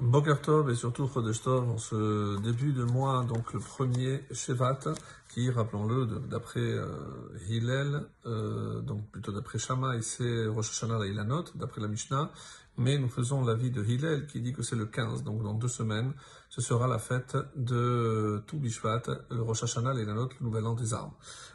[0.00, 4.80] Boker Tov et surtout Chodesh Tov en ce début de mois, donc le premier Shevat,
[5.28, 6.86] qui, rappelons-le, d'après euh,
[7.48, 12.30] Hillel, euh, donc plutôt d'après Shammai, c'est Rosh Hashanah et Ilanot, d'après la Mishnah,
[12.80, 15.68] mais nous faisons l'avis de Hillel qui dit que c'est le 15, donc dans deux
[15.68, 16.14] semaines,
[16.48, 20.74] ce sera la fête de tout Bishvat, le Rosh Hashanah et Ilanot, le nouvel an
[20.74, 21.12] des armes.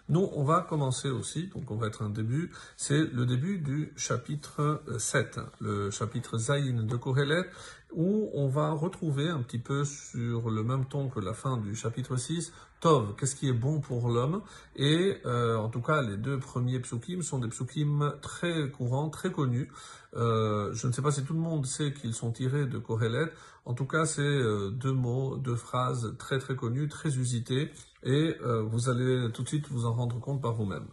[0.08, 3.91] Nous, on va commencer aussi, donc on va être un début, c'est le début du
[3.98, 7.50] chapitre 7, le chapitre Zayin de Kohelet,
[7.92, 11.76] où on va retrouver un petit peu sur le même ton que la fin du
[11.76, 12.52] chapitre 6,
[12.82, 14.41] Tov, qu'est-ce qui est bon pour l'homme
[14.76, 19.32] Et euh, en tout cas, les deux premiers psukim sont des psukim très courants, très
[19.32, 19.71] connus.
[20.16, 23.32] Euh, je ne sais pas si tout le monde sait qu'ils sont tirés de Kohelet.
[23.66, 27.72] En tout cas, c'est euh, deux mots, deux phrases très très connues, très usités,
[28.04, 30.86] et vous allez tout de suite vous en rendre compte par vous-même.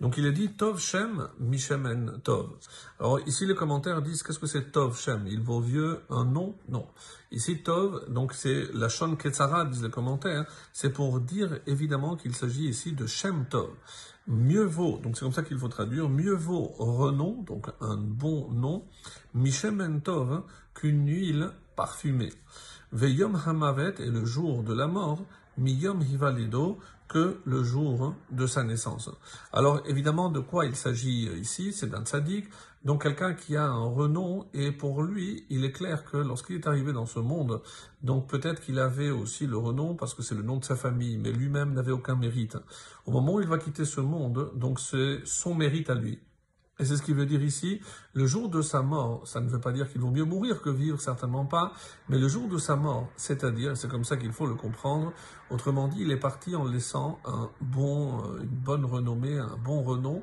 [0.00, 2.50] Donc il est dit Tov Shem Mishemen Tov.
[3.00, 5.26] Alors ici les commentaires disent qu'est-ce que c'est Tov Shem?
[5.26, 6.54] Il vaut mieux un nom?
[6.68, 6.86] Non.
[7.32, 12.34] Ici Tov, donc c'est la Shon Ketzara, disent les commentaires, c'est pour dire évidemment qu'il
[12.34, 13.70] s'agit ici de Shem Tov.
[14.28, 18.52] Mieux vaut, donc c'est comme ça qu'il faut traduire, mieux vaut renom, donc un bon
[18.52, 18.84] nom,
[19.34, 20.42] Mishemen Tov,
[20.74, 22.32] qu'une huile parfumée.
[22.92, 25.24] Veyom Hamavet est le jour de la mort,
[25.58, 26.78] Miyom Hivalido,
[27.08, 29.10] que le jour de sa naissance.
[29.52, 32.48] Alors évidemment, de quoi il s'agit ici C'est d'un tzaddik,
[32.84, 36.66] donc quelqu'un qui a un renom, et pour lui, il est clair que lorsqu'il est
[36.66, 37.62] arrivé dans ce monde,
[38.02, 41.16] donc peut-être qu'il avait aussi le renom parce que c'est le nom de sa famille,
[41.16, 42.58] mais lui-même n'avait aucun mérite.
[43.06, 46.20] Au moment où il va quitter ce monde, donc c'est son mérite à lui.
[46.80, 47.80] Et c'est ce qu'il veut dire ici,
[48.14, 50.70] le jour de sa mort, ça ne veut pas dire qu'il vaut mieux mourir que
[50.70, 51.72] vivre, certainement pas,
[52.08, 55.12] mais le jour de sa mort, c'est-à-dire, c'est comme ça qu'il faut le comprendre,
[55.50, 59.82] autrement dit, il est parti en laissant un bon, euh, une bonne renommée, un bon
[59.82, 60.22] renom,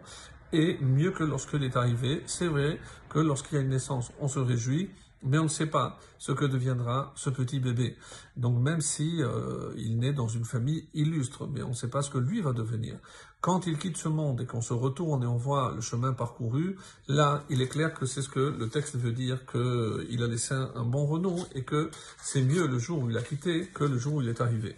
[0.53, 4.29] et mieux que lorsqu'il est arrivé, c'est vrai que lorsqu'il y a une naissance, on
[4.29, 4.91] se réjouit,
[5.25, 7.97] mais on ne sait pas ce que deviendra ce petit bébé.
[8.37, 12.01] Donc même si euh, il naît dans une famille illustre, mais on ne sait pas
[12.01, 12.97] ce que lui va devenir.
[13.41, 16.77] Quand il quitte ce monde et qu'on se retourne et on voit le chemin parcouru,
[17.07, 20.53] là, il est clair que c'est ce que le texte veut dire, qu'il a laissé
[20.53, 23.97] un, bon renom et que c'est mieux le jour où il a quitté que le
[23.97, 24.75] jour où il est arrivé.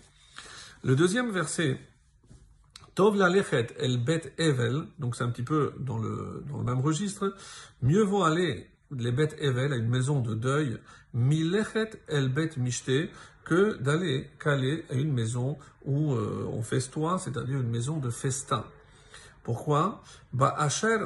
[0.84, 1.80] Le deuxième verset,
[2.96, 6.64] Tov la lechet el bet evel, donc c'est un petit peu dans le, dans le
[6.64, 7.36] même registre,
[7.84, 10.78] mieux vaut aller les bêtes Evel à une maison de deuil,
[11.14, 13.10] milechet el bet mishte,
[13.44, 18.66] que d'aller caler à une maison où euh, on festoie, c'est-à-dire une maison de festin.
[19.44, 20.02] Pourquoi?
[20.34, 20.98] Ba asher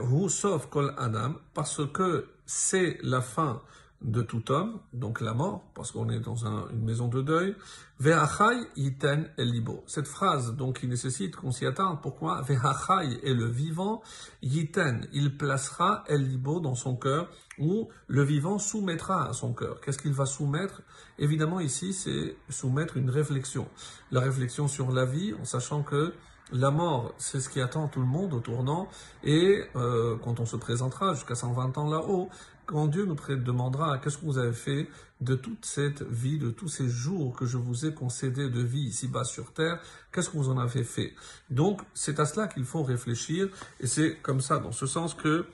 [0.71, 3.61] kol adam, parce que c'est la fin
[4.01, 7.55] de tout homme, donc la mort, parce qu'on est dans une maison de deuil.
[7.99, 9.83] Ve'achai yiten el libo.
[9.85, 11.99] Cette phrase, donc, qui nécessite qu'on s'y attarde.
[12.01, 14.01] Pourquoi Ve'achai est le vivant,
[14.41, 17.29] yiten, il placera el libo dans son cœur,
[17.59, 19.79] ou le vivant soumettra à son cœur.
[19.81, 20.81] Qu'est-ce qu'il va soumettre?
[21.19, 23.67] Évidemment, ici, c'est soumettre une réflexion.
[24.09, 26.13] La réflexion sur la vie, en sachant que
[26.51, 28.87] la mort, c'est ce qui attend tout le monde au tournant,
[29.23, 32.29] et euh, quand on se présentera jusqu'à 120 ans là-haut,
[32.65, 34.87] quand Dieu nous demandera qu'est-ce que vous avez fait
[35.19, 38.83] de toute cette vie, de tous ces jours que je vous ai concédés de vie
[38.83, 39.79] ici-bas sur terre,
[40.11, 41.13] qu'est-ce que vous en avez fait?
[41.49, 45.45] Donc, c'est à cela qu'il faut réfléchir, et c'est comme ça, dans ce sens que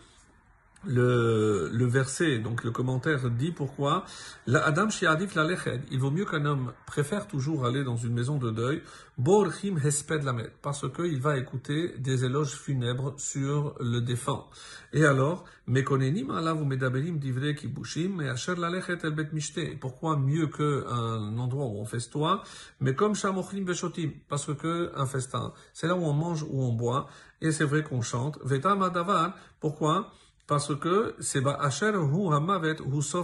[0.85, 4.05] le, le, verset, donc le commentaire dit pourquoi
[4.45, 5.47] la Adam shiadif la
[5.91, 8.83] il vaut mieux qu'un homme préfère toujours aller dans une maison de deuil,
[9.17, 14.45] borchim hesped lamet, parce qu'il va écouter des éloges funèbres sur le défunt.
[14.93, 19.79] Et alors, mekonenim alav medaberim divre kibushim, et asher la leched el bet mishte.
[19.79, 22.43] Pourquoi mieux qu'un endroit où on festoie,
[22.79, 26.73] mais comme shamochlim veshotim, parce que un festin, c'est là où on mange, où on
[26.73, 27.07] boit,
[27.41, 28.39] et c'est vrai qu'on chante.
[28.47, 30.11] Adavar, pourquoi?
[30.47, 32.77] Parce que c'est hu hamavet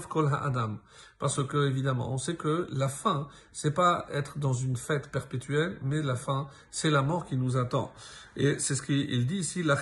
[0.10, 0.80] kol ha'adam.
[1.24, 5.80] Parce que, évidemment, on sait que la fin, c'est pas être dans une fête perpétuelle,
[5.82, 7.94] mais la fin, c'est la mort qui nous attend.
[8.36, 9.78] Et c'est ce qu'il dit ici, la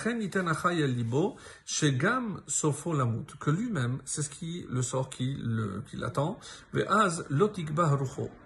[0.86, 5.36] libo, shegam sofo lamut, que lui-même, c'est ce qui, le sort qui,
[5.94, 6.38] l'attend,
[6.74, 7.98] ve'az lotikba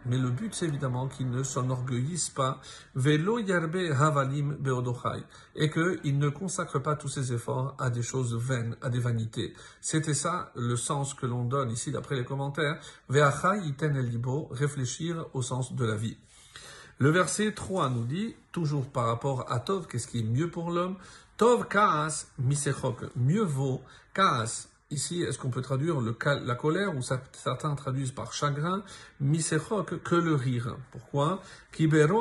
[0.07, 2.61] Mais le but, c'est évidemment qu'il ne s'enorgueillisse pas,
[2.95, 4.57] ve'lo yarbe havalim
[5.55, 9.53] et qu'il ne consacre pas tous ses efforts à des choses vaines, à des vanités.
[9.81, 12.81] C'était ça le sens que l'on donne ici d'après les commentaires
[14.53, 16.17] réfléchir au sens de la vie.
[16.99, 20.71] Le verset 3 nous dit, toujours par rapport à Tov, qu'est-ce qui est mieux pour
[20.71, 20.97] l'homme?
[21.37, 23.83] Tov kaas misechok, mieux vaut
[24.15, 28.85] kaas, Ici, est-ce qu'on peut traduire la colère ou certains traduisent par chagrin,
[29.19, 30.77] misechok, que le rire?
[30.93, 31.43] Pourquoi?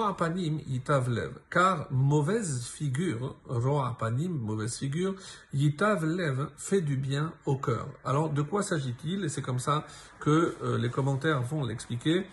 [0.07, 1.07] Apanim yitav
[1.51, 5.13] Car mauvaise figure, roa apanim, mauvaise figure,
[5.53, 7.88] yitav lev, fait du bien au cœur.
[8.03, 9.25] Alors, de quoi s'agit-il?
[9.25, 9.85] Et c'est comme ça
[10.19, 12.25] que euh, les commentaires vont l'expliquer.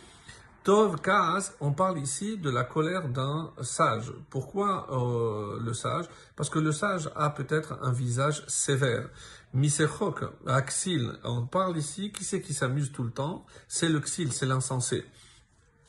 [0.65, 4.13] Tov Kaas, on parle ici de la colère d'un sage.
[4.31, 6.05] Pourquoi euh, le sage?
[6.37, 9.09] Parce que le sage a peut-être un visage sévère.
[9.55, 13.45] Misechok, Axil, on parle ici, qui c'est qui s'amuse tout le temps?
[13.67, 15.05] C'est le Xil, c'est l'insensé.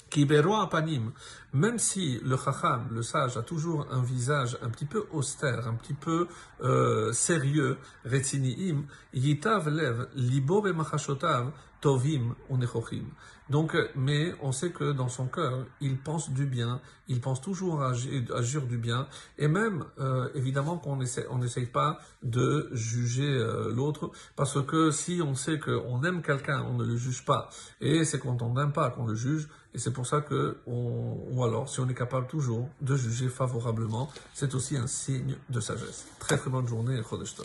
[0.09, 1.11] Kibero apanim,
[1.53, 5.73] même si le chacham, le sage, a toujours un visage un petit peu austère, un
[5.73, 6.27] petit peu
[6.61, 11.51] euh, sérieux, retiniim, yitav lev, libo machashotav,
[11.83, 12.57] tovim ou
[13.49, 17.81] Donc, mais on sait que dans son cœur, il pense du bien, il pense toujours
[17.81, 19.05] à agir, du bien,
[19.37, 24.91] et même, euh, évidemment, qu'on essaie, on n'essaye pas de juger euh, l'autre, parce que
[24.91, 27.49] si on sait qu'on aime quelqu'un, on ne le juge pas,
[27.81, 31.17] et c'est quand on n'aime pas qu'on le juge, et c'est pour ça que, on,
[31.31, 35.59] ou alors, si on est capable toujours de juger favorablement, c'est aussi un signe de
[35.59, 36.07] sagesse.
[36.17, 37.35] Très très bonne journée, Chodesh